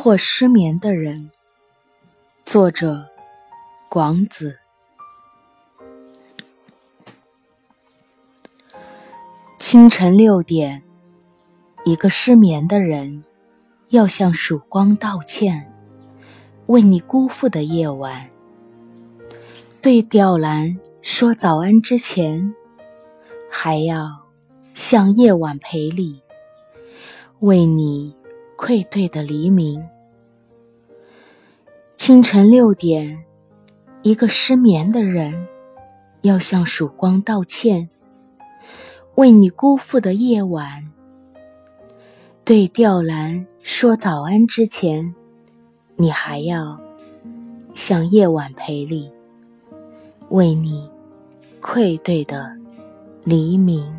[0.00, 1.32] 或失眠的人，
[2.46, 3.04] 作者
[3.88, 4.56] 广子。
[9.58, 10.84] 清晨六点，
[11.84, 13.24] 一个失眠的人
[13.88, 15.74] 要向曙光道歉，
[16.66, 18.30] 为你辜负的夜晚。
[19.82, 22.54] 对吊兰说早安之前，
[23.50, 24.28] 还要
[24.74, 26.22] 向夜晚赔礼，
[27.40, 28.16] 为你。
[28.58, 29.88] 愧对的黎明，
[31.96, 33.24] 清晨六点，
[34.02, 35.46] 一个失眠的人
[36.22, 37.88] 要向曙光道歉，
[39.14, 40.90] 为你辜负的夜晚。
[42.44, 45.14] 对吊兰说早安之前，
[45.94, 46.80] 你还要
[47.74, 49.08] 向夜晚赔礼，
[50.30, 50.90] 为你
[51.60, 52.56] 愧对的
[53.22, 53.97] 黎明。